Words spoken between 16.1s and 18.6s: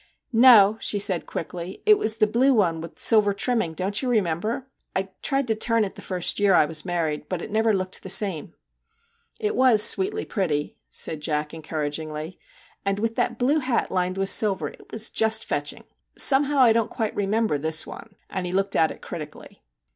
Somehow I don't quite remember this one/ and he